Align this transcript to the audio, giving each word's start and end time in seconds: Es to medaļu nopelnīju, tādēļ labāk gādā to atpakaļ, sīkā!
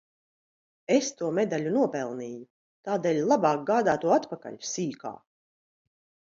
Es 0.95 1.09
to 1.19 1.29
medaļu 1.39 1.73
nopelnīju, 1.75 2.41
tādēļ 2.89 3.21
labāk 3.33 3.63
gādā 3.71 3.97
to 4.07 4.13
atpakaļ, 4.19 4.59
sīkā! 4.75 5.17